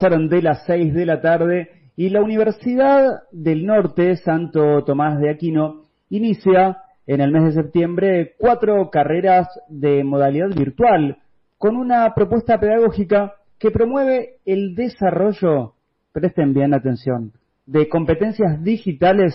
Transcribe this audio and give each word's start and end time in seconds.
de 0.00 0.42
las 0.42 0.64
6 0.66 0.94
de 0.94 1.06
la 1.06 1.20
tarde 1.20 1.70
y 1.96 2.10
la 2.10 2.22
Universidad 2.22 3.24
del 3.32 3.66
Norte, 3.66 4.14
Santo 4.14 4.84
Tomás 4.84 5.18
de 5.18 5.28
Aquino, 5.28 5.86
inicia 6.08 6.84
en 7.04 7.20
el 7.20 7.32
mes 7.32 7.46
de 7.46 7.62
septiembre 7.62 8.34
cuatro 8.38 8.90
carreras 8.90 9.48
de 9.66 10.04
modalidad 10.04 10.50
virtual 10.54 11.18
con 11.58 11.74
una 11.74 12.14
propuesta 12.14 12.60
pedagógica 12.60 13.34
que 13.58 13.72
promueve 13.72 14.36
el 14.44 14.76
desarrollo, 14.76 15.74
presten 16.12 16.54
bien 16.54 16.74
atención, 16.74 17.32
de 17.66 17.88
competencias 17.88 18.62
digitales 18.62 19.34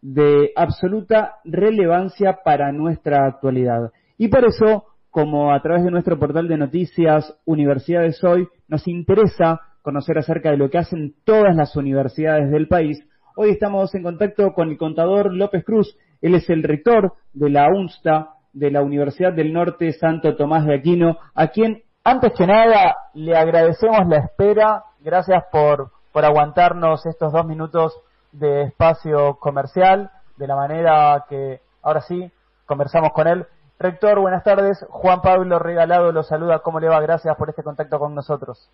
de 0.00 0.52
absoluta 0.54 1.38
relevancia 1.42 2.38
para 2.44 2.70
nuestra 2.70 3.26
actualidad. 3.26 3.90
Y 4.16 4.28
por 4.28 4.44
eso, 4.44 4.84
como 5.10 5.52
a 5.52 5.60
través 5.60 5.82
de 5.82 5.90
nuestro 5.90 6.20
portal 6.20 6.46
de 6.46 6.56
noticias 6.56 7.36
Universidades 7.46 8.22
Hoy, 8.22 8.46
nos 8.68 8.86
interesa 8.86 9.60
conocer 9.84 10.16
acerca 10.16 10.50
de 10.50 10.56
lo 10.56 10.70
que 10.70 10.78
hacen 10.78 11.14
todas 11.24 11.54
las 11.54 11.76
universidades 11.76 12.50
del 12.50 12.68
país. 12.68 13.06
Hoy 13.36 13.50
estamos 13.50 13.94
en 13.94 14.02
contacto 14.02 14.54
con 14.54 14.70
el 14.70 14.78
contador 14.78 15.34
López 15.34 15.62
Cruz. 15.62 15.94
Él 16.22 16.34
es 16.34 16.48
el 16.48 16.62
rector 16.62 17.12
de 17.34 17.50
la 17.50 17.68
UNSTA, 17.68 18.30
de 18.54 18.70
la 18.70 18.80
Universidad 18.80 19.34
del 19.34 19.52
Norte 19.52 19.92
Santo 19.92 20.36
Tomás 20.36 20.64
de 20.64 20.76
Aquino, 20.76 21.18
a 21.34 21.48
quien 21.48 21.82
antes 22.02 22.32
que 22.32 22.46
nada 22.46 22.96
le 23.12 23.36
agradecemos 23.36 24.08
la 24.08 24.20
espera. 24.20 24.84
Gracias 25.00 25.44
por, 25.52 25.90
por 26.12 26.24
aguantarnos 26.24 27.04
estos 27.04 27.30
dos 27.30 27.44
minutos 27.44 27.92
de 28.32 28.62
espacio 28.62 29.34
comercial, 29.38 30.10
de 30.38 30.46
la 30.46 30.56
manera 30.56 31.26
que 31.28 31.60
ahora 31.82 32.00
sí 32.00 32.32
conversamos 32.64 33.12
con 33.12 33.28
él. 33.28 33.46
Rector, 33.78 34.18
buenas 34.18 34.44
tardes. 34.44 34.82
Juan 34.88 35.20
Pablo 35.20 35.58
Regalado 35.58 36.10
lo 36.10 36.22
saluda. 36.22 36.60
¿Cómo 36.60 36.80
le 36.80 36.88
va? 36.88 37.00
Gracias 37.00 37.36
por 37.36 37.50
este 37.50 37.62
contacto 37.62 37.98
con 37.98 38.14
nosotros. 38.14 38.70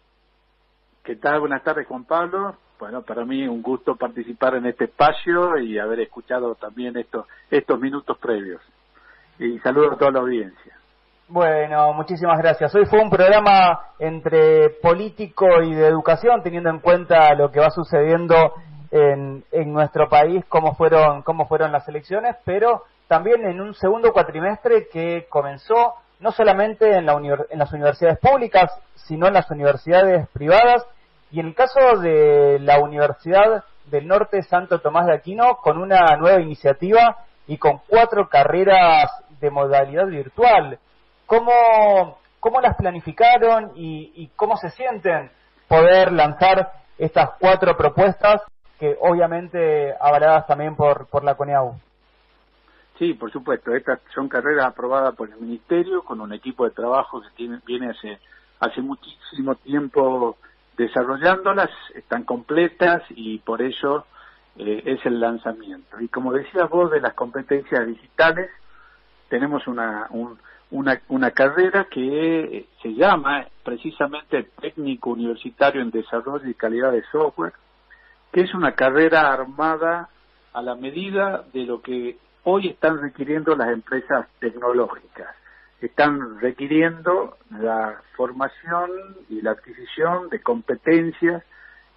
¿Qué 1.03 1.17
tal? 1.17 1.41
Buenas 1.41 1.63
tardes, 1.65 1.87
Juan 1.87 2.05
Pablo. 2.05 2.57
Bueno, 2.79 3.03
para 3.03 3.25
mí 3.25 3.49
un 3.49 3.63
gusto 3.63 3.97
participar 3.97 4.57
en 4.57 4.67
este 4.67 4.85
espacio 4.85 5.57
y 5.59 5.79
haber 5.79 6.01
escuchado 6.01 6.55
también 6.57 6.97
estos, 6.99 7.27
estos 7.51 7.81
minutos 7.81 8.19
previos. 8.19 8.61
Y 9.39 9.59
saludo 9.61 9.93
a 9.93 9.97
toda 9.97 10.11
la 10.11 10.21
audiencia. 10.21 10.75
Bueno, 11.29 11.95
muchísimas 11.95 12.39
gracias. 12.39 12.75
Hoy 12.75 12.85
fue 12.85 13.01
un 13.01 13.09
programa 13.09 13.81
entre 13.99 14.71
político 14.83 15.63
y 15.63 15.75
de 15.75 15.87
educación, 15.87 16.43
teniendo 16.43 16.69
en 16.69 16.81
cuenta 16.81 17.35
lo 17.35 17.51
que 17.51 17.61
va 17.61 17.71
sucediendo 17.71 18.55
en, 18.91 19.43
en 19.53 19.73
nuestro 19.73 20.09
país, 20.09 20.45
cómo 20.49 20.75
fueron, 20.75 21.23
cómo 21.23 21.47
fueron 21.47 21.73
las 21.73 21.89
elecciones, 21.89 22.37
pero 22.45 22.85
también 23.09 23.47
en 23.47 23.61
un 23.61 23.75
segundo 23.75 24.13
cuatrimestre 24.13 24.89
que 24.93 25.27
comenzó 25.31 25.95
no 26.21 26.33
solamente 26.33 26.97
en, 26.97 27.07
la 27.07 27.15
en 27.15 27.59
las 27.59 27.73
universidades 27.73 28.19
públicas, 28.19 28.71
sino 28.95 29.27
en 29.27 29.35
las 29.35 29.51
universidades 29.51 30.29
privadas. 30.29 30.87
Y 31.31 31.41
en 31.41 31.49
el 31.49 31.55
caso 31.55 31.99
de 31.99 32.59
la 32.61 32.81
Universidad 32.81 33.65
del 33.87 34.07
Norte 34.07 34.43
Santo 34.43 34.81
Tomás 34.81 35.07
de 35.07 35.15
Aquino, 35.15 35.57
con 35.57 35.79
una 35.79 36.17
nueva 36.17 36.41
iniciativa 36.41 37.19
y 37.47 37.59
con 37.59 37.81
cuatro 37.89 38.29
carreras 38.29 39.11
de 39.41 39.51
modalidad 39.51 40.07
virtual. 40.07 40.79
¿Cómo, 41.27 42.19
cómo 42.39 42.61
las 42.61 42.77
planificaron 42.77 43.73
y, 43.75 44.13
y 44.15 44.29
cómo 44.37 44.57
se 44.57 44.71
sienten 44.71 45.31
poder 45.69 46.13
lanzar 46.13 46.73
estas 46.99 47.31
cuatro 47.39 47.77
propuestas 47.77 48.43
que 48.79 48.97
obviamente 49.01 49.95
avaladas 50.01 50.47
también 50.47 50.75
por, 50.77 51.07
por 51.09 51.25
la 51.25 51.35
CONEAU? 51.35 51.75
Sí, 52.99 53.15
por 53.15 53.33
supuesto. 53.33 53.75
Estas 53.75 54.01
son 54.15 54.29
carreras 54.29 54.67
aprobadas 54.67 55.15
por 55.15 55.31
el 55.31 55.37
Ministerio 55.41 56.03
con 56.03 56.21
un 56.21 56.33
equipo 56.33 56.65
de 56.65 56.73
trabajo 56.73 57.21
que 57.21 57.29
tiene, 57.35 57.61
viene 57.65 57.91
hace, 57.91 58.19
hace 58.61 58.83
muchísimo 58.83 59.55
tiempo 59.55 60.37
desarrollándolas, 60.81 61.71
están 61.95 62.25
completas 62.25 63.03
y 63.11 63.39
por 63.39 63.61
eso 63.61 64.07
eh, 64.57 64.83
es 64.85 65.05
el 65.05 65.21
lanzamiento. 65.21 66.01
Y 66.01 66.09
como 66.09 66.33
decías 66.33 66.69
vos 66.71 66.91
de 66.91 67.01
las 67.01 67.15
competencias 67.15 67.87
digitales, 67.87 68.51
tenemos 69.29 69.67
una, 69.67 70.09
una, 70.71 71.01
una 71.09 71.31
carrera 71.33 71.87
que 71.91 72.67
se 72.83 72.95
llama 72.95 73.47
precisamente 73.63 74.49
Técnico 74.61 75.11
Universitario 75.11 75.83
en 75.83 75.91
Desarrollo 75.91 76.49
y 76.49 76.55
Calidad 76.55 76.93
de 76.93 77.05
Software, 77.13 77.53
que 78.33 78.41
es 78.41 78.55
una 78.55 78.73
carrera 78.73 79.33
armada 79.33 80.09
a 80.53 80.63
la 80.63 80.75
medida 80.75 81.45
de 81.53 81.65
lo 81.65 81.83
que 81.83 82.17
hoy 82.45 82.69
están 82.69 83.01
requiriendo 83.01 83.55
las 83.55 83.69
empresas 83.69 84.27
tecnológicas. 84.41 85.40
Están 85.81 86.41
requiriendo 86.41 87.39
la 87.51 88.03
formación 88.17 88.91
y 89.29 89.41
la 89.41 89.53
adquisición 89.53 90.29
de 90.29 90.43
competencias 90.43 91.43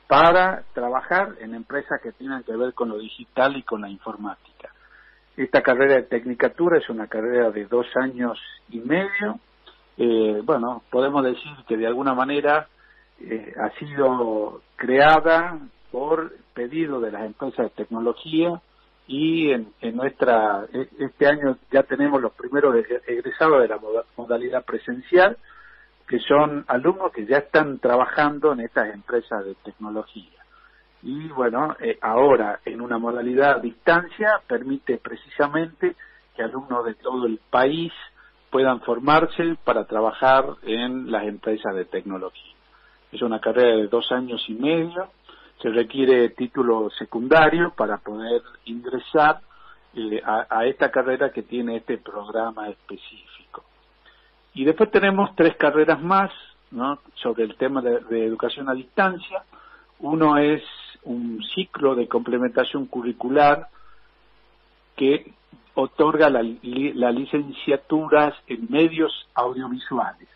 para 0.07 0.63
trabajar 0.73 1.35
en 1.39 1.55
empresas 1.55 1.99
que 2.01 2.11
tengan 2.11 2.43
que 2.43 2.55
ver 2.55 2.73
con 2.73 2.89
lo 2.89 2.97
digital 2.97 3.57
y 3.57 3.63
con 3.63 3.81
la 3.81 3.89
informática. 3.89 4.69
Esta 5.35 5.61
carrera 5.61 5.95
de 5.95 6.03
tecnicatura 6.03 6.77
es 6.77 6.89
una 6.89 7.07
carrera 7.07 7.49
de 7.49 7.65
dos 7.65 7.87
años 7.95 8.39
y 8.69 8.79
medio. 8.79 9.39
Eh, 9.97 10.41
bueno, 10.43 10.83
podemos 10.91 11.23
decir 11.23 11.51
que 11.67 11.77
de 11.77 11.87
alguna 11.87 12.13
manera 12.13 12.67
eh, 13.19 13.53
ha 13.59 13.71
sido 13.79 14.61
creada 14.75 15.57
por 15.91 16.33
pedido 16.53 16.99
de 16.99 17.11
las 17.11 17.25
empresas 17.25 17.65
de 17.65 17.83
tecnología 17.83 18.61
y 19.07 19.51
en, 19.51 19.73
nuestra 19.93 20.65
e, 20.71 20.87
este 20.99 21.27
año 21.27 21.57
ya 21.71 21.83
tenemos 21.83 22.21
los 22.21 22.33
primeros 22.33 22.75
egresados 23.07 23.61
de 23.61 23.67
la 23.67 23.79
modalidad 24.15 24.63
presencial 24.63 25.37
que 26.07 26.19
son 26.19 26.65
alumnos 26.67 27.11
que 27.11 27.25
ya 27.25 27.37
están 27.37 27.79
trabajando 27.79 28.53
en 28.53 28.61
estas 28.61 28.93
empresas 28.93 29.45
de 29.45 29.55
tecnología. 29.55 30.43
Y 31.01 31.27
bueno 31.29 31.75
eh, 31.79 31.97
ahora 32.01 32.59
en 32.65 32.81
una 32.81 32.97
modalidad 32.97 33.57
a 33.57 33.59
distancia 33.59 34.41
permite 34.47 34.97
precisamente 34.97 35.95
que 36.35 36.43
alumnos 36.43 36.85
de 36.85 36.95
todo 36.95 37.25
el 37.25 37.39
país 37.49 37.91
puedan 38.49 38.81
formarse 38.81 39.57
para 39.63 39.85
trabajar 39.85 40.45
en 40.61 41.11
las 41.11 41.23
empresas 41.23 41.75
de 41.75 41.85
tecnología. 41.85 42.53
Es 43.11 43.21
una 43.21 43.39
carrera 43.39 43.75
de 43.77 43.87
dos 43.87 44.11
años 44.11 44.43
y 44.47 44.53
medio 44.53 45.09
se 45.63 45.69
requiere 45.69 46.29
título 46.31 46.89
secundario 46.89 47.71
para 47.71 47.97
poder 47.97 48.41
ingresar 48.65 49.39
eh, 49.95 50.21
a, 50.25 50.65
esta 50.65 50.91
carrera 50.91 51.31
que 51.31 51.41
tiene 51.41 51.77
este 51.77 51.97
programa 51.97 52.67
específico. 52.67 53.63
Y 54.53 54.65
después 54.65 54.91
tenemos 54.91 55.33
tres 55.37 55.55
carreras 55.55 56.01
más 56.01 56.31
sobre 57.15 57.43
el 57.43 57.55
tema 57.55 57.81
de, 57.81 58.25
educación 58.25 58.67
a 58.67 58.73
distancia. 58.73 59.43
Uno 59.99 60.37
es 60.37 60.61
un 61.03 61.41
ciclo 61.55 61.95
de 61.95 62.09
complementación 62.09 62.87
curricular 62.87 63.67
que 64.97 65.33
otorga 65.75 66.29
las 66.29 66.45
la 66.61 67.11
licenciaturas 67.11 68.33
en 68.47 68.67
medios 68.69 69.29
audiovisuales. 69.33 70.27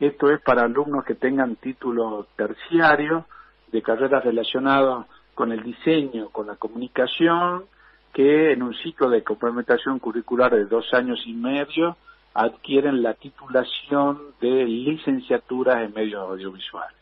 Esto 0.00 0.30
es 0.30 0.40
para 0.40 0.62
alumnos 0.62 1.04
que 1.04 1.14
tengan 1.14 1.56
título 1.56 2.28
terciario 2.34 3.26
de 3.72 3.82
carreras 3.82 4.24
relacionadas 4.24 5.06
con 5.34 5.52
el 5.52 5.62
diseño, 5.62 6.28
con 6.30 6.46
la 6.46 6.56
comunicación, 6.56 7.64
que 8.12 8.52
en 8.52 8.62
un 8.62 8.74
ciclo 8.74 9.10
de 9.10 9.24
complementación 9.24 9.98
curricular 9.98 10.52
de 10.54 10.66
dos 10.66 10.92
años 10.94 11.20
y 11.26 11.34
medio 11.34 11.96
adquieren 12.32 13.02
la 13.02 13.14
titulación 13.14 14.18
de 14.40 14.64
licenciatura 14.64 15.82
en 15.82 15.92
medios 15.92 16.28
audiovisuales. 16.28 16.96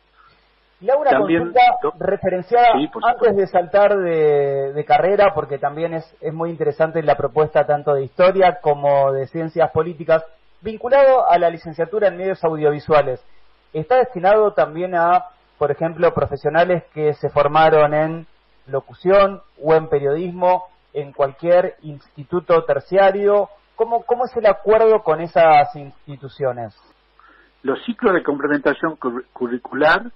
Laura, 0.80 1.10
También, 1.12 1.52
consulta 1.52 2.04
referenciada 2.04 2.72
antes 3.04 3.36
de 3.36 3.46
saltar 3.46 3.96
de, 3.96 4.72
de, 4.72 4.84
carrera, 4.84 5.32
porque 5.32 5.58
también 5.58 5.94
es, 5.94 6.16
es 6.20 6.32
muy 6.34 6.50
interesante 6.50 7.02
la 7.02 7.14
propuesta 7.14 7.64
tanto 7.64 7.94
de 7.94 8.04
historia 8.04 8.58
como 8.60 9.12
de 9.12 9.28
ciencias 9.28 9.70
políticas, 9.70 10.24
vinculado 10.60 11.28
a 11.30 11.38
la 11.38 11.50
licenciatura 11.50 12.08
en 12.08 12.16
medios 12.16 12.42
audiovisuales. 12.42 13.24
¿Está 13.72 13.98
destinado 13.98 14.54
también 14.54 14.94
a 14.96 15.26
por 15.62 15.70
ejemplo, 15.70 16.12
profesionales 16.12 16.82
que 16.92 17.14
se 17.14 17.30
formaron 17.30 17.94
en 17.94 18.26
locución 18.66 19.42
o 19.62 19.76
en 19.76 19.88
periodismo 19.88 20.64
en 20.92 21.12
cualquier 21.12 21.76
instituto 21.82 22.64
terciario. 22.64 23.48
¿Cómo, 23.76 24.03
cómo 24.04 24.24
es 24.24 24.36
el 24.36 24.47
acuerdo 24.47 25.04
con 25.04 25.20
esas 25.20 25.72
instituciones? 25.76 26.74
Los 27.62 27.80
ciclos 27.84 28.12
de 28.12 28.24
complementación 28.24 28.98
curricular 29.32 30.10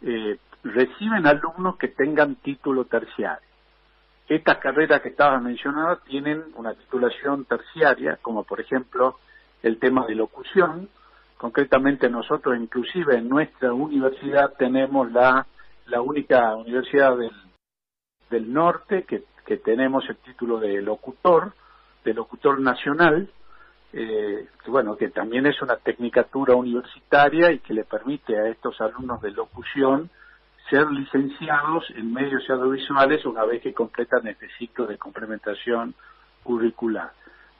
eh, 0.00 0.38
reciben 0.62 1.26
alumnos 1.26 1.76
que 1.76 1.88
tengan 1.88 2.36
título 2.36 2.84
terciario. 2.84 3.48
Estas 4.28 4.58
carreras 4.58 5.02
que 5.02 5.08
estabas 5.08 5.42
mencionando 5.42 5.96
tienen 6.06 6.40
una 6.54 6.72
titulación 6.72 7.46
terciaria, 7.46 8.20
como 8.22 8.44
por 8.44 8.60
ejemplo 8.60 9.18
el 9.64 9.80
tema 9.80 10.06
de 10.06 10.14
locución, 10.14 10.88
concretamente 11.36 12.08
nosotros 12.08 12.56
inclusive 12.58 13.16
en 13.16 13.28
nuestra 13.28 13.72
universidad 13.72 14.54
tenemos 14.56 15.10
la, 15.12 15.46
la 15.86 16.00
única 16.00 16.54
universidad 16.56 17.16
del, 17.16 17.32
del 18.30 18.52
norte 18.52 19.04
que, 19.04 19.24
que 19.46 19.58
tenemos 19.58 20.08
el 20.08 20.16
título 20.18 20.58
de 20.58 20.80
locutor, 20.82 21.52
de 22.04 22.14
locutor 22.14 22.60
nacional, 22.60 23.30
eh, 23.92 24.48
bueno, 24.66 24.96
que 24.96 25.08
también 25.10 25.46
es 25.46 25.60
una 25.62 25.76
tecnicatura 25.76 26.54
universitaria 26.56 27.52
y 27.52 27.60
que 27.60 27.74
le 27.74 27.84
permite 27.84 28.36
a 28.36 28.48
estos 28.48 28.80
alumnos 28.80 29.22
de 29.22 29.30
locución 29.30 30.10
ser 30.68 30.90
licenciados 30.90 31.84
en 31.90 32.12
medios 32.12 32.48
audiovisuales 32.50 33.24
una 33.26 33.44
vez 33.44 33.62
que 33.62 33.74
completan 33.74 34.26
este 34.26 34.48
ciclo 34.58 34.86
de 34.86 34.98
complementación 34.98 35.94
curricular. 36.42 37.12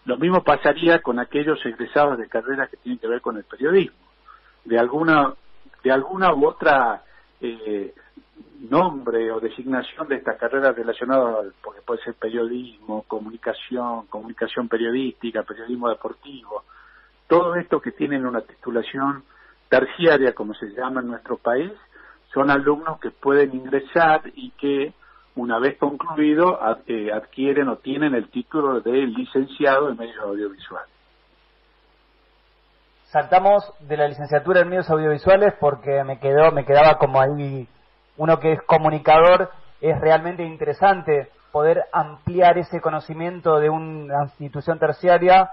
Lo 0.04 0.16
mismo 0.16 0.42
pasaría 0.42 1.00
con 1.00 1.18
aquellos 1.18 1.64
egresados 1.64 2.18
de 2.18 2.28
carreras 2.28 2.68
que 2.70 2.76
tienen 2.76 2.98
que 2.98 3.08
ver 3.08 3.20
con 3.20 3.36
el 3.36 3.44
periodismo. 3.44 3.96
De 4.64 4.78
alguna, 4.78 5.34
de 5.82 5.92
alguna 5.92 6.34
u 6.34 6.46
otra 6.46 7.02
eh, 7.40 7.94
nombre 8.68 9.30
o 9.30 9.40
designación 9.40 10.08
de 10.08 10.16
esta 10.16 10.36
carrera 10.36 10.72
relacionada, 10.72 11.42
porque 11.62 11.82
puede 11.82 12.02
ser 12.02 12.14
periodismo, 12.14 13.04
comunicación, 13.08 14.06
comunicación 14.06 14.68
periodística, 14.68 15.42
periodismo 15.42 15.88
deportivo, 15.88 16.64
todo 17.26 17.54
esto 17.56 17.80
que 17.80 17.92
tienen 17.92 18.26
una 18.26 18.42
titulación 18.42 19.24
terciaria, 19.68 20.34
como 20.34 20.54
se 20.54 20.68
llama 20.70 21.00
en 21.00 21.08
nuestro 21.08 21.36
país, 21.36 21.72
son 22.32 22.50
alumnos 22.50 23.00
que 23.00 23.10
pueden 23.10 23.54
ingresar 23.54 24.22
y 24.34 24.50
que 24.52 24.92
una 25.36 25.58
vez 25.58 25.76
concluido 25.78 26.58
eh, 26.86 27.12
adquieren 27.12 27.69
o 27.69 27.76
tienen 27.76 28.14
el 28.14 28.31
título 28.31 28.81
de 28.81 28.92
licenciado 28.92 29.90
en 29.90 29.96
medios 29.96 30.19
audiovisuales. 30.19 30.90
Saltamos 33.06 33.72
de 33.81 33.96
la 33.96 34.08
licenciatura 34.08 34.60
en 34.60 34.69
medios 34.69 34.90
audiovisuales 34.90 35.54
porque 35.60 36.02
me 36.04 36.19
quedó 36.19 36.50
me 36.52 36.64
quedaba 36.64 36.98
como 36.98 37.20
ahí 37.20 37.69
uno 38.16 38.38
que 38.38 38.52
es 38.52 38.62
comunicador 38.62 39.50
es 39.81 40.00
realmente 40.00 40.44
interesante 40.44 41.31
poder 41.52 41.84
ampliar 41.92 42.58
ese 42.58 42.80
conocimiento 42.80 43.60
de 43.60 43.70
una 43.70 44.25
institución 44.25 44.78
terciaria 44.78 45.50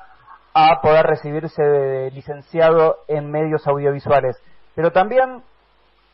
a 0.53 0.81
poder 0.81 1.05
recibirse 1.05 1.61
de 1.61 2.11
licenciado 2.11 2.97
en 3.07 3.29
medios 3.29 3.67
audiovisuales. 3.67 4.41
Pero 4.75 4.91
también 4.91 5.43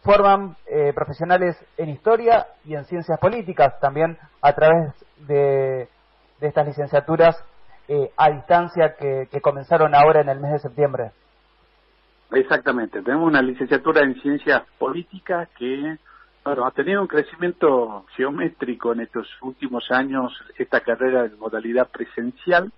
forman 0.08 0.56
eh, 0.68 0.94
profesionales 0.96 1.58
en 1.76 1.90
historia 1.90 2.48
y 2.64 2.76
en 2.76 2.86
ciencias 2.86 3.20
políticas, 3.20 3.78
también 3.82 4.18
a 4.42 4.54
través 4.54 4.94
de, 5.28 5.90
estas 6.40 6.66
licenciaturas 6.66 7.36
eh, 7.90 8.10
a 8.16 8.30
distancia 8.30 8.96
que, 8.96 9.28
comenzaron 9.42 9.94
ahora 9.94 10.22
en 10.22 10.30
el 10.30 10.40
mes 10.40 10.54
de 10.54 10.60
septiembre. 10.60 11.12
Exactamente, 12.32 13.02
tenemos 13.02 13.28
una 13.28 13.42
licenciatura 13.42 14.02
en 14.02 14.16
ciencias 14.22 14.64
políticas 14.80 15.50
que 15.58 15.98
bueno, 16.46 16.66
ha 16.66 16.72
tenido 16.72 17.02
un 17.02 17.08
crecimiento 17.08 18.06
geométrico 18.16 18.94
en 18.94 19.02
estos 19.02 19.28
últimos 19.42 19.92
años 19.92 20.32
esta 20.58 20.80
carrera 20.80 21.26
en 21.26 21.38
modalidad 21.38 21.90
presencial. 21.90 22.72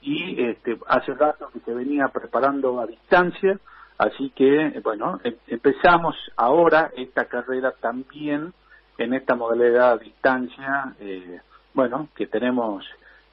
Y 0.00 0.40
este, 0.44 0.78
hace 0.86 1.12
rato 1.14 1.48
que 1.52 1.58
se 1.60 1.74
venía 1.74 2.06
preparando 2.08 2.80
a 2.80 2.86
distancia 2.86 3.58
Así 4.02 4.30
que, 4.30 4.80
bueno, 4.82 5.20
em, 5.22 5.36
empezamos 5.46 6.16
ahora 6.36 6.90
esta 6.96 7.26
carrera 7.26 7.70
también 7.70 8.52
en 8.98 9.14
esta 9.14 9.36
modalidad 9.36 9.92
a 9.92 9.96
distancia, 9.96 10.92
eh, 10.98 11.40
bueno, 11.72 12.08
que 12.16 12.26
tenemos 12.26 12.84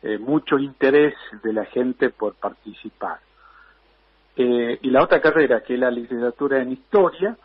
eh, 0.04 0.20
mucho 0.20 0.60
interés 0.60 1.16
de 1.42 1.54
la 1.54 1.66
gente 1.66 2.12
por 2.12 2.36
participar. 2.36 3.18
Eh, 4.38 4.78
y 4.84 4.92
la 4.92 5.02
otra 5.02 5.20
carrera, 5.20 5.62
que 5.62 5.74
es 5.74 5.80
la 5.80 5.90
licenciatura 5.90 6.62
en 6.62 6.74
historia, 6.74 7.36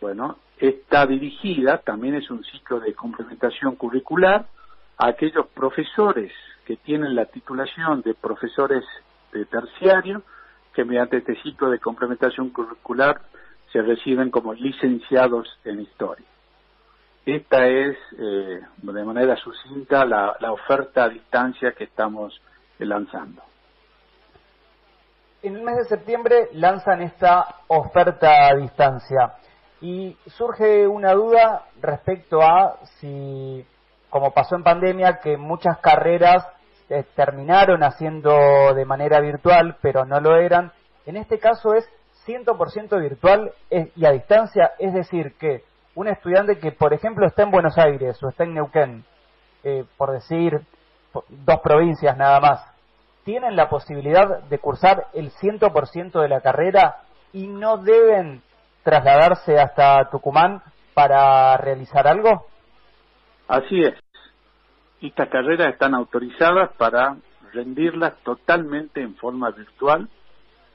bueno, 0.00 0.38
está 0.56 1.04
dirigida, 1.04 1.78
también 1.78 2.14
es 2.14 2.30
un 2.30 2.44
ciclo 2.44 2.78
de 2.78 2.94
complementación 2.94 3.74
curricular, 3.74 4.46
a 4.98 5.08
aquellos 5.08 5.48
profesores 5.48 6.32
que 6.64 6.76
tienen 6.76 7.16
la 7.16 7.24
titulación 7.24 8.02
de 8.02 8.14
profesores 8.14 8.84
de 9.32 9.46
terciario, 9.46 10.22
que 10.74 10.84
mediante 10.84 11.18
este 11.18 11.40
ciclo 11.42 11.70
de 11.70 11.78
complementación 11.78 12.50
curricular 12.50 13.20
se 13.72 13.82
reciben 13.82 14.30
como 14.30 14.52
licenciados 14.52 15.48
en 15.64 15.80
historia. 15.80 16.26
Esta 17.24 17.66
es, 17.66 17.96
eh, 18.18 18.60
de 18.82 19.04
manera 19.04 19.36
sucinta, 19.36 20.04
la, 20.04 20.52
oferta 20.52 21.04
a 21.04 21.08
distancia 21.08 21.72
que 21.72 21.84
estamos 21.84 22.40
lanzando. 22.78 23.42
En 25.42 25.56
el 25.56 25.62
mes 25.62 25.76
de 25.76 25.84
septiembre 25.84 26.48
lanzan 26.52 27.02
esta 27.02 27.46
oferta 27.68 28.48
a 28.48 28.56
distancia 28.56 29.34
y 29.80 30.16
surge 30.26 30.86
una 30.86 31.12
duda 31.12 31.66
respecto 31.80 32.42
a 32.42 32.78
si, 32.98 33.64
como 34.10 34.32
pasó 34.32 34.56
en 34.56 34.64
pandemia, 34.64 35.20
que 35.22 35.36
muchas 35.36 35.78
carreras 35.78 36.46
eh, 36.92 37.04
terminaron 37.16 37.82
haciendo 37.82 38.74
de 38.74 38.84
manera 38.84 39.20
virtual, 39.20 39.76
pero 39.80 40.04
no 40.04 40.20
lo 40.20 40.36
eran. 40.36 40.72
En 41.06 41.16
este 41.16 41.38
caso 41.38 41.74
es 41.74 41.88
100% 42.26 43.00
virtual 43.00 43.52
y 43.70 44.04
a 44.04 44.10
distancia, 44.10 44.72
es 44.78 44.92
decir, 44.92 45.34
que 45.38 45.64
un 45.94 46.08
estudiante 46.08 46.58
que, 46.58 46.70
por 46.70 46.92
ejemplo, 46.92 47.26
está 47.26 47.44
en 47.44 47.50
Buenos 47.50 47.78
Aires 47.78 48.22
o 48.22 48.28
está 48.28 48.44
en 48.44 48.54
Neuquén, 48.54 49.04
eh, 49.64 49.84
por 49.96 50.12
decir 50.12 50.60
dos 51.28 51.60
provincias 51.60 52.16
nada 52.16 52.40
más, 52.40 52.64
tienen 53.24 53.56
la 53.56 53.68
posibilidad 53.68 54.42
de 54.42 54.58
cursar 54.58 55.06
el 55.14 55.30
100% 55.30 56.20
de 56.20 56.28
la 56.28 56.40
carrera 56.42 56.98
y 57.32 57.46
no 57.46 57.78
deben 57.78 58.42
trasladarse 58.82 59.58
hasta 59.58 60.10
Tucumán 60.10 60.62
para 60.92 61.56
realizar 61.56 62.06
algo? 62.06 62.46
Así 63.48 63.80
es 63.80 63.94
estas 65.08 65.28
carreras 65.28 65.72
están 65.72 65.94
autorizadas 65.94 66.72
para 66.76 67.16
rendirlas 67.52 68.16
totalmente 68.22 69.00
en 69.00 69.14
forma 69.16 69.50
virtual 69.50 70.08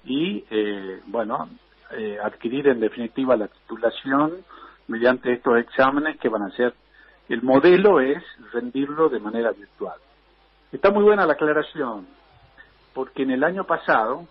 y, 0.04 0.44
eh, 0.50 1.02
bueno, 1.06 1.50
eh, 1.92 2.18
adquirir 2.22 2.68
en 2.68 2.80
definitiva 2.80 3.36
la 3.36 3.48
titulación 3.48 4.34
mediante 4.88 5.34
estos 5.34 5.58
exámenes 5.58 6.18
que 6.20 6.30
van 6.30 6.44
a 6.44 6.52
ser, 6.52 6.74
el 7.30 7.42
modelo 7.42 8.00
es 8.00 8.24
rendirlo 8.54 9.10
de 9.10 9.20
manera 9.20 9.52
virtual. 9.52 9.98
Está 10.72 10.92
muy 10.92 11.04
buena 11.04 11.26
la 11.26 11.34
aclaración, 11.34 12.08
porque 12.94 13.24
en 13.24 13.32
el 13.32 13.44
año 13.44 13.66
pasado 13.66 14.26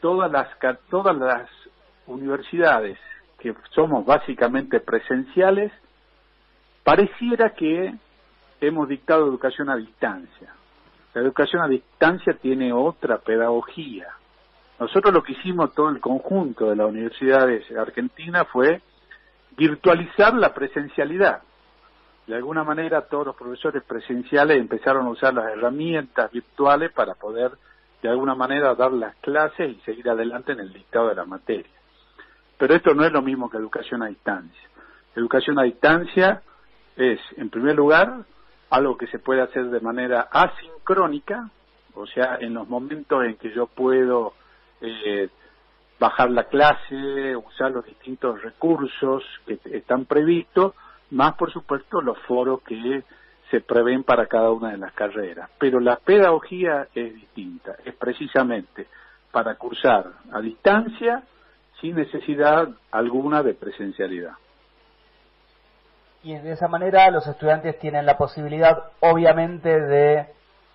todas 0.00 0.30
las, 0.30 0.48
todas 0.90 1.16
las 1.16 1.48
universidades 2.06 2.98
que 3.38 3.54
somos 3.70 4.04
básicamente 4.04 4.80
presenciales, 4.80 5.72
pareciera 6.84 7.50
que 7.50 7.94
hemos 8.66 8.88
dictado 8.88 9.26
educación 9.26 9.70
a 9.70 9.76
distancia. 9.76 10.54
La 11.14 11.20
educación 11.20 11.62
a 11.62 11.68
distancia 11.68 12.34
tiene 12.34 12.72
otra 12.72 13.18
pedagogía. 13.18 14.08
Nosotros 14.78 15.12
lo 15.12 15.22
que 15.22 15.32
hicimos 15.32 15.74
todo 15.74 15.90
el 15.90 16.00
conjunto 16.00 16.70
de 16.70 16.76
las 16.76 16.88
universidades 16.88 17.70
argentinas 17.76 18.48
fue 18.48 18.80
virtualizar 19.56 20.34
la 20.34 20.54
presencialidad. 20.54 21.42
De 22.26 22.34
alguna 22.34 22.64
manera 22.64 23.02
todos 23.02 23.26
los 23.26 23.36
profesores 23.36 23.82
presenciales 23.82 24.58
empezaron 24.58 25.06
a 25.06 25.10
usar 25.10 25.34
las 25.34 25.52
herramientas 25.52 26.30
virtuales 26.30 26.92
para 26.92 27.14
poder 27.14 27.52
de 28.00 28.08
alguna 28.08 28.34
manera 28.34 28.74
dar 28.74 28.92
las 28.92 29.14
clases 29.16 29.70
y 29.70 29.80
seguir 29.82 30.08
adelante 30.08 30.52
en 30.52 30.60
el 30.60 30.72
dictado 30.72 31.08
de 31.08 31.14
la 31.14 31.24
materia. 31.24 31.70
Pero 32.58 32.74
esto 32.74 32.94
no 32.94 33.04
es 33.04 33.12
lo 33.12 33.22
mismo 33.22 33.50
que 33.50 33.56
educación 33.56 34.02
a 34.02 34.06
distancia. 34.06 34.68
Educación 35.14 35.58
a 35.58 35.62
distancia 35.62 36.42
es, 36.96 37.20
en 37.36 37.50
primer 37.50 37.76
lugar, 37.76 38.24
algo 38.72 38.96
que 38.96 39.06
se 39.08 39.18
puede 39.18 39.42
hacer 39.42 39.66
de 39.66 39.80
manera 39.80 40.28
asincrónica, 40.30 41.50
o 41.94 42.06
sea, 42.06 42.38
en 42.40 42.54
los 42.54 42.66
momentos 42.66 43.22
en 43.22 43.36
que 43.36 43.52
yo 43.52 43.66
puedo 43.66 44.32
eh, 44.80 45.28
bajar 46.00 46.30
la 46.30 46.44
clase, 46.44 47.36
usar 47.36 47.70
los 47.70 47.84
distintos 47.84 48.40
recursos 48.40 49.22
que 49.46 49.60
están 49.76 50.06
previstos, 50.06 50.72
más 51.10 51.34
por 51.34 51.52
supuesto 51.52 52.00
los 52.00 52.18
foros 52.20 52.62
que 52.62 53.04
se 53.50 53.60
prevén 53.60 54.04
para 54.04 54.26
cada 54.26 54.50
una 54.50 54.70
de 54.70 54.78
las 54.78 54.94
carreras. 54.94 55.50
Pero 55.58 55.78
la 55.78 55.96
pedagogía 55.96 56.88
es 56.94 57.14
distinta, 57.14 57.76
es 57.84 57.94
precisamente 57.94 58.86
para 59.30 59.56
cursar 59.56 60.12
a 60.32 60.40
distancia 60.40 61.22
sin 61.78 61.96
necesidad 61.96 62.70
alguna 62.90 63.42
de 63.42 63.52
presencialidad 63.52 64.32
y 66.22 66.36
de 66.36 66.52
esa 66.52 66.68
manera 66.68 67.10
los 67.10 67.26
estudiantes 67.26 67.78
tienen 67.78 68.06
la 68.06 68.16
posibilidad, 68.16 68.76
obviamente, 69.00 69.80
de 69.80 70.26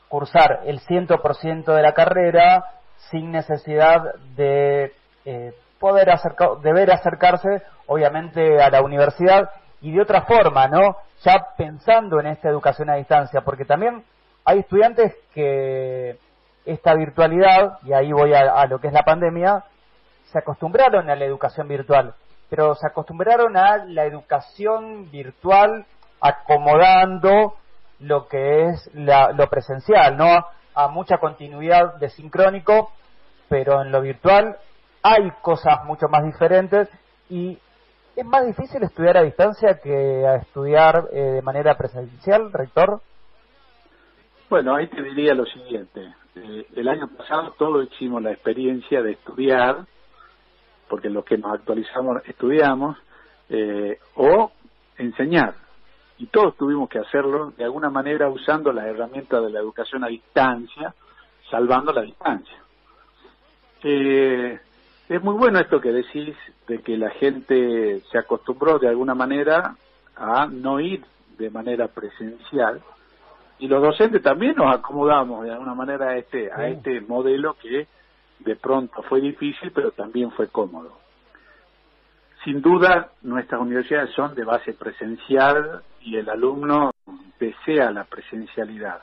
cursar 0.10 0.62
el 0.66 0.80
100% 0.82 1.74
de 1.74 1.82
la 1.82 1.94
carrera 1.94 2.66
sin 3.10 3.32
necesidad 3.32 4.16
de 4.36 4.94
eh, 5.26 5.54
poder 5.80 6.10
acercar, 6.10 6.60
deber 6.62 6.92
acercarse, 6.92 7.62
obviamente, 7.86 8.62
a 8.62 8.70
la 8.70 8.82
universidad 8.82 9.50
y 9.82 9.94
de 9.94 10.02
otra 10.02 10.24
forma, 10.24 10.68
¿no? 10.68 10.98
Ya 11.24 11.48
pensando 11.58 12.20
en 12.20 12.28
esta 12.28 12.50
educación 12.50 12.90
a 12.90 12.96
distancia, 12.96 13.42
porque 13.42 13.66
también 13.66 14.04
hay 14.44 14.60
estudiantes 14.60 15.16
que 15.34 16.18
esta 16.66 16.94
virtualidad, 16.96 17.80
y 17.84 17.94
ahí 17.94 18.12
voy 18.12 18.34
a 18.34 18.66
lo 18.66 18.80
que 18.80 18.88
es 18.88 18.94
la 18.94 19.04
pandemia, 19.04 19.64
se 20.26 20.40
acostumbraron 20.40 21.10
a 21.10 21.16
la 21.16 21.26
educación 21.26 21.68
virtual 21.68 22.14
pero 22.50 22.76
se 22.76 22.88
acostumbraron 22.88 23.58
a 23.58 23.86
la 23.86 24.06
educación 24.06 25.10
virtual 25.12 25.86
acomodando 26.22 27.56
lo 28.00 28.28
que 28.28 28.70
es 28.70 28.90
lo 28.94 29.50
presencial, 29.50 30.18
¿no? 30.18 30.46
A 30.76 30.88
mucha 30.88 31.18
continuidad 31.18 31.96
de 31.96 32.10
sincrónico, 32.10 32.92
pero 33.50 33.82
en 33.82 33.92
lo 33.92 34.02
virtual 34.02 34.58
hay 35.04 35.32
cosas 35.42 35.84
mucho 35.86 36.08
más 36.10 36.24
diferentes 36.24 36.90
y 37.30 37.60
¿Es 38.18 38.26
más 38.26 38.48
difícil 38.48 38.82
estudiar 38.82 39.16
a 39.16 39.22
distancia 39.22 39.80
que 39.80 40.26
a 40.26 40.38
estudiar 40.38 41.08
eh, 41.14 41.22
de 41.22 41.42
manera 41.44 41.78
presencial, 41.78 42.52
rector? 42.52 43.00
Bueno, 44.50 44.76
ahí 44.76 44.88
te 44.88 45.04
diría 45.04 45.36
lo 45.36 45.46
siguiente. 45.46 46.16
Eh, 46.34 46.66
el 46.76 46.88
año 46.88 47.08
pasado 47.16 47.54
todos 47.60 47.88
hicimos 47.92 48.24
la 48.24 48.32
experiencia 48.32 49.04
de 49.04 49.12
estudiar, 49.12 49.86
porque 50.90 51.10
los 51.10 51.26
que 51.26 51.38
nos 51.38 51.54
actualizamos 51.54 52.22
estudiamos, 52.26 52.98
eh, 53.50 54.00
o 54.16 54.52
enseñar. 54.98 55.56
Y 56.18 56.28
todos 56.28 56.58
tuvimos 56.58 56.90
que 56.90 57.00
hacerlo 57.00 57.52
de 57.58 57.64
alguna 57.64 57.90
manera 57.90 58.30
usando 58.30 58.72
las 58.72 58.86
herramientas 58.86 59.44
de 59.44 59.52
la 59.52 59.60
educación 59.60 60.04
a 60.04 60.08
distancia, 60.08 60.94
salvando 61.50 61.94
la 61.94 62.02
distancia. 62.02 62.58
Eh, 63.84 64.60
es 65.08 65.24
muy 65.24 65.36
bueno 65.36 65.60
esto 65.60 65.80
que 65.80 65.92
decís 65.92 66.36
de 66.68 66.82
que 66.82 66.98
la 66.98 67.12
gente 67.12 68.02
se 68.12 68.18
acostumbró 68.18 68.80
de 68.80 68.90
alguna 68.90 69.16
manera 69.16 69.76
a 70.16 70.48
no 70.48 70.80
ir 70.80 71.04
de 71.38 71.50
manera 71.50 71.88
presencial 71.88 72.82
y 73.60 73.68
los 73.68 73.82
docentes 73.82 74.22
también 74.22 74.56
nos 74.56 74.76
acomodamos 74.76 75.46
de 75.46 75.52
alguna 75.52 75.76
manera 75.76 76.10
a 76.10 76.18
este 76.18 76.52
a 76.52 76.68
este 76.68 77.02
modelo 77.02 77.56
que 77.62 77.88
de 78.40 78.56
pronto 78.56 79.02
fue 79.04 79.22
difícil 79.22 79.72
pero 79.72 79.92
también 79.92 80.32
fue 80.32 80.48
cómodo. 80.48 81.00
Sin 82.44 82.62
duda 82.62 83.12
nuestras 83.24 83.62
universidades 83.62 84.14
son 84.16 84.36
de 84.36 84.44
base 84.44 84.74
presencial 84.74 85.82
y 86.02 86.18
el 86.18 86.30
alumno 86.30 86.92
desea 87.40 87.92
la 87.92 88.06
presencialidad 88.06 89.02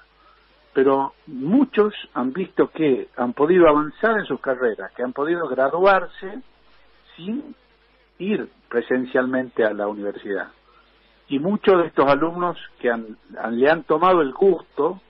pero 0.74 1.14
muchos 1.28 1.94
han 2.14 2.32
visto 2.32 2.68
que 2.68 3.08
han 3.16 3.32
podido 3.32 3.68
avanzar 3.68 4.18
en 4.18 4.26
sus 4.26 4.40
carreras, 4.40 4.92
que 4.92 5.04
han 5.04 5.12
podido 5.12 5.46
graduarse 5.46 6.42
sin 7.16 7.54
ir 8.18 8.48
presencialmente 8.68 9.64
a 9.64 9.72
la 9.72 9.86
universidad. 9.86 10.48
Y 11.28 11.38
muchos 11.38 11.80
de 11.80 11.86
estos 11.86 12.06
alumnos 12.06 12.58
que 12.80 12.90
han, 12.90 13.16
le 13.52 13.70
han 13.70 13.84
tomado 13.84 14.20
el 14.20 14.32
gusto, 14.32 15.00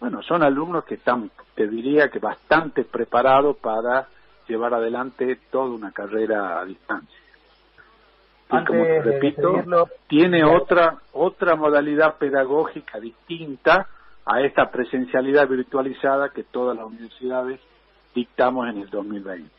bueno, 0.00 0.22
son 0.22 0.42
alumnos 0.42 0.84
que 0.84 0.94
están, 0.94 1.30
te 1.54 1.66
diría 1.66 2.08
que 2.08 2.18
bastante 2.18 2.84
preparados 2.84 3.56
para 3.56 4.08
llevar 4.48 4.74
adelante 4.74 5.38
toda 5.50 5.70
una 5.70 5.92
carrera 5.92 6.60
a 6.60 6.64
distancia. 6.64 7.18
Y 8.50 8.64
como 8.64 8.84
te 8.84 9.02
repito, 9.02 9.88
tiene 10.06 10.44
otra 10.44 10.98
otra 11.12 11.56
modalidad 11.56 12.18
pedagógica 12.18 13.00
distinta 13.00 13.88
a 14.26 14.40
esta 14.42 14.70
presencialidad 14.70 15.48
virtualizada 15.48 16.28
que 16.28 16.44
todas 16.44 16.76
las 16.76 16.86
universidades 16.86 17.60
dictamos 18.14 18.68
en 18.68 18.82
el 18.82 18.90
2020. 18.90 19.50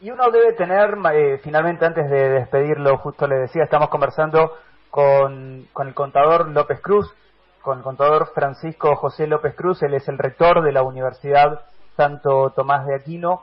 Y 0.00 0.10
uno 0.10 0.30
debe 0.30 0.54
tener, 0.54 0.96
eh, 1.12 1.38
finalmente 1.42 1.84
antes 1.84 2.08
de 2.10 2.30
despedirlo, 2.30 2.96
justo 2.98 3.26
le 3.26 3.36
decía, 3.36 3.64
estamos 3.64 3.90
conversando 3.90 4.56
con, 4.88 5.66
con 5.72 5.88
el 5.88 5.94
contador 5.94 6.48
López 6.48 6.80
Cruz, 6.80 7.14
con 7.62 7.78
el 7.78 7.84
contador 7.84 8.32
Francisco 8.34 8.96
José 8.96 9.26
López 9.26 9.54
Cruz, 9.54 9.82
él 9.82 9.94
es 9.94 10.08
el 10.08 10.18
rector 10.18 10.62
de 10.62 10.72
la 10.72 10.82
Universidad 10.82 11.60
Santo 11.96 12.50
Tomás 12.50 12.86
de 12.86 12.96
Aquino, 12.96 13.42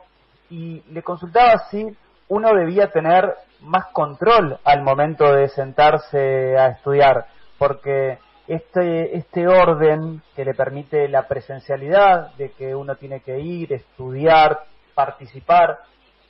y 0.50 0.82
le 0.92 1.04
consultaba 1.04 1.58
si 1.70 1.86
uno 2.30 2.54
debía 2.54 2.92
tener 2.92 3.34
más 3.62 3.88
control 3.94 4.60
al 4.64 4.82
momento 4.82 5.32
de 5.32 5.50
sentarse 5.50 6.58
a 6.58 6.70
estudiar, 6.70 7.26
porque 7.58 8.20
este, 8.48 9.18
este 9.18 9.48
orden 9.48 10.22
que 10.36 10.46
le 10.46 10.54
permite 10.54 11.08
la 11.10 11.28
presencialidad, 11.28 12.34
de 12.36 12.52
que 12.52 12.76
uno 12.76 12.96
tiene 12.96 13.20
que 13.22 13.40
ir, 13.40 13.74
estudiar, 13.74 14.60
participar, 14.96 15.80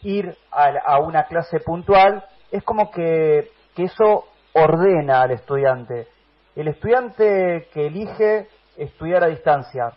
ir 0.02 0.36
a, 0.52 1.00
una 1.00 1.26
clase 1.26 1.60
puntual, 1.60 2.24
es 2.52 2.64
como 2.64 2.92
que, 2.92 3.52
que 3.76 3.84
eso 3.84 4.26
ordena 4.54 5.22
al 5.22 5.32
estudiante. 5.32 6.08
El 6.58 6.68
estudiante 6.68 7.70
que 7.74 7.88
elige 7.88 8.50
estudiar 8.76 9.24
a 9.24 9.28
distancia, 9.28 9.94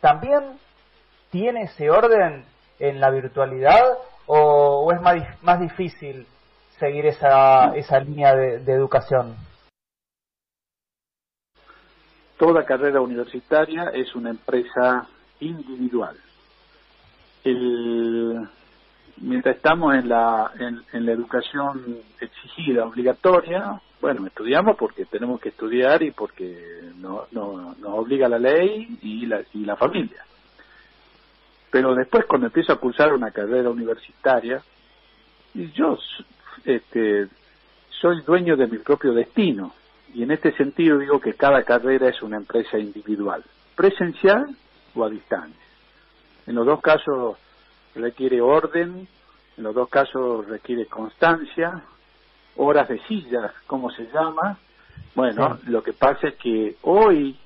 ¿también 0.00 0.58
tiene 1.30 1.62
ese 1.62 1.90
orden 1.90 2.44
en 2.78 3.00
la 3.00 3.08
virtualidad 3.10 3.80
o, 4.26 4.92
es 4.92 5.00
más, 5.42 5.60
difícil 5.60 6.26
seguir 6.78 7.06
esa, 7.06 7.74
esa 7.74 8.00
línea 8.00 8.34
de 8.34 8.72
educación? 8.72 9.36
toda 12.42 12.64
carrera 12.64 13.00
universitaria 13.00 13.90
es 13.94 14.16
una 14.16 14.30
empresa 14.30 15.06
individual. 15.38 16.16
mientras 19.18 19.54
estamos 19.54 19.94
en 19.94 20.08
la, 20.08 20.50
en, 20.58 21.06
la 21.06 21.12
educación 21.12 21.98
exigida, 22.20 22.84
obligatoria, 22.84 23.80
bueno, 24.02 24.26
estudiamos 24.26 24.76
porque 24.76 25.04
tenemos 25.04 25.40
que 25.40 25.50
estudiar 25.50 26.02
y 26.02 26.10
porque 26.10 26.90
no, 26.96 27.28
no, 27.30 27.76
nos 27.78 27.98
obliga 28.00 28.28
la 28.28 28.40
ley 28.40 28.98
y 29.00 29.26
la, 29.26 29.42
y 29.54 29.64
la 29.64 29.76
familia. 29.76 30.24
Pero 31.70 31.94
después 31.94 32.24
cuando 32.26 32.48
empiezo 32.48 32.72
a 32.72 32.80
cursar 32.80 33.14
una 33.14 33.30
carrera 33.30 33.70
universitaria, 33.70 34.60
yo 35.54 35.96
este, 36.64 37.28
soy 37.90 38.22
dueño 38.22 38.56
de 38.56 38.66
mi 38.66 38.78
propio 38.78 39.14
destino 39.14 39.72
y 40.12 40.24
en 40.24 40.32
este 40.32 40.50
sentido 40.56 40.98
digo 40.98 41.20
que 41.20 41.34
cada 41.34 41.62
carrera 41.62 42.08
es 42.08 42.20
una 42.22 42.38
empresa 42.38 42.78
individual, 42.78 43.44
presencial 43.76 44.46
o 44.96 45.04
a 45.04 45.10
distancia. 45.10 45.62
En 46.48 46.56
los 46.56 46.66
dos 46.66 46.80
casos 46.80 47.36
requiere 47.94 48.40
orden, 48.40 49.06
en 49.56 49.62
los 49.62 49.76
dos 49.76 49.88
casos 49.88 50.44
requiere 50.48 50.86
constancia, 50.86 51.84
horas 52.56 52.88
de 52.88 52.98
sillas, 53.06 53.52
como 53.66 53.90
se 53.90 54.04
llama. 54.12 54.58
Bueno, 55.14 55.58
lo 55.66 55.82
que 55.82 55.92
pasa 55.92 56.28
es 56.28 56.34
que 56.36 56.76
hoy, 56.82 57.36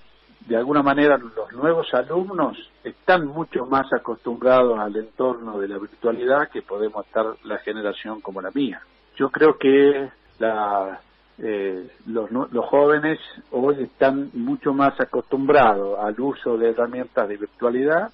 de 0.47 0.57
alguna 0.57 0.83
manera, 0.83 1.19
los 1.19 1.53
nuevos 1.53 1.93
alumnos 1.95 2.57
están 2.85 3.27
mucho 3.27 3.67
más 3.67 3.93
acostumbrados 3.93 4.79
al 4.79 4.97
entorno 4.97 5.59
de 5.59 5.69
la 5.69 5.79
virtualidad 5.79 6.49
que 6.51 6.63
podemos 6.63 7.07
estar 7.07 7.27
la 7.45 7.59
generación 7.59 8.21
como 8.21 8.41
la 8.41 8.51
mía. 8.53 8.81
Yo 9.17 9.31
creo 9.31 9.59
que 9.59 10.11
la 10.39 11.01
eh, 11.39 11.91
los, 12.07 12.31
los 12.31 12.65
jóvenes 12.67 13.19
hoy 13.51 13.83
están 13.83 14.31
mucho 14.33 14.73
más 14.73 14.99
acostumbrados 14.99 15.99
al 15.99 16.19
uso 16.19 16.57
de 16.57 16.71
herramientas 16.71 17.29
de 17.29 17.37
virtualidad 17.37 18.11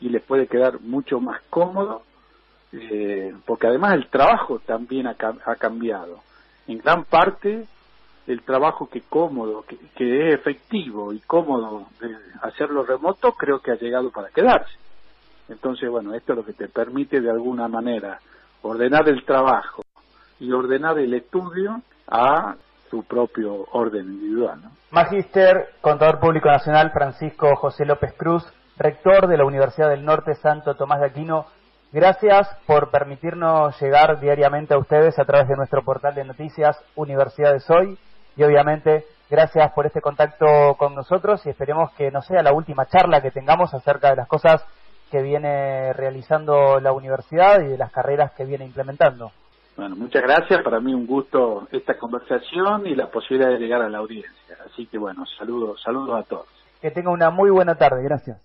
y 0.00 0.08
les 0.08 0.22
puede 0.22 0.46
quedar 0.46 0.80
mucho 0.80 1.20
más 1.20 1.42
cómodo 1.50 2.04
eh, 2.72 3.34
porque 3.44 3.66
además 3.66 3.94
el 3.94 4.08
trabajo 4.08 4.60
también 4.60 5.06
ha, 5.06 5.16
ha, 5.44 5.56
cambiado. 5.56 6.20
En 6.70 6.78
gran 6.78 7.02
parte 7.02 7.66
el 8.28 8.42
trabajo 8.42 8.88
que 8.88 9.00
cómodo, 9.00 9.64
que, 9.66 9.76
que 9.96 10.28
es 10.28 10.34
efectivo 10.34 11.12
y 11.12 11.18
cómodo 11.18 11.88
de 12.00 12.14
hacerlo 12.42 12.84
remoto, 12.84 13.32
creo 13.32 13.58
que 13.58 13.72
ha 13.72 13.74
llegado 13.74 14.12
para 14.12 14.28
quedarse. 14.28 14.72
Entonces, 15.48 15.90
bueno, 15.90 16.14
esto 16.14 16.32
es 16.32 16.38
lo 16.38 16.44
que 16.44 16.52
te 16.52 16.68
permite 16.68 17.20
de 17.20 17.28
alguna 17.28 17.66
manera 17.66 18.20
ordenar 18.62 19.08
el 19.08 19.24
trabajo 19.24 19.82
y 20.38 20.52
ordenar 20.52 20.96
el 21.00 21.12
estudio 21.12 21.82
a 22.06 22.54
su 22.88 23.02
propio 23.02 23.66
orden 23.72 24.06
individual. 24.06 24.60
¿no? 24.62 24.70
Magíster, 24.92 25.70
Contador 25.80 26.20
Público 26.20 26.48
Nacional 26.48 26.92
Francisco 26.92 27.56
José 27.56 27.84
López 27.84 28.14
Cruz, 28.16 28.44
rector 28.76 29.26
de 29.26 29.36
la 29.36 29.44
Universidad 29.44 29.90
del 29.90 30.04
Norte 30.04 30.36
Santo 30.36 30.76
Tomás 30.76 31.00
de 31.00 31.06
Aquino, 31.06 31.46
gracias 31.92 32.48
por 32.66 32.90
permitirnos 32.90 33.80
llegar 33.80 34.20
diariamente 34.20 34.74
a 34.74 34.78
ustedes 34.78 35.18
a 35.18 35.24
través 35.24 35.48
de 35.48 35.56
nuestro 35.56 35.82
portal 35.82 36.14
de 36.14 36.24
noticias 36.24 36.78
Universidades 36.94 37.68
Hoy 37.70 37.98
y 38.36 38.42
obviamente 38.42 39.04
gracias 39.28 39.72
por 39.72 39.86
este 39.86 40.00
contacto 40.00 40.74
con 40.78 40.94
nosotros 40.94 41.44
y 41.46 41.50
esperemos 41.50 41.92
que 41.92 42.10
no 42.10 42.22
sea 42.22 42.42
la 42.42 42.52
última 42.52 42.86
charla 42.86 43.22
que 43.22 43.30
tengamos 43.30 43.72
acerca 43.74 44.10
de 44.10 44.16
las 44.16 44.28
cosas 44.28 44.64
que 45.10 45.22
viene 45.22 45.92
realizando 45.92 46.80
la 46.80 46.92
universidad 46.92 47.60
y 47.60 47.68
de 47.68 47.78
las 47.78 47.92
carreras 47.92 48.32
que 48.32 48.44
viene 48.44 48.64
implementando. 48.64 49.32
Bueno, 49.76 49.96
muchas 49.96 50.22
gracias. 50.22 50.62
Para 50.62 50.80
mí 50.80 50.94
un 50.94 51.06
gusto 51.06 51.66
esta 51.72 51.98
conversación 51.98 52.86
y 52.86 52.94
la 52.94 53.10
posibilidad 53.10 53.50
de 53.50 53.58
llegar 53.58 53.82
a 53.82 53.88
la 53.88 53.98
audiencia. 53.98 54.56
Así 54.66 54.86
que 54.86 54.98
bueno, 54.98 55.24
saludos, 55.38 55.80
saludos 55.82 56.20
a 56.20 56.28
todos. 56.28 56.46
Que 56.80 56.90
tenga 56.90 57.10
una 57.10 57.30
muy 57.30 57.50
buena 57.50 57.74
tarde. 57.74 58.02
Gracias. 58.04 58.40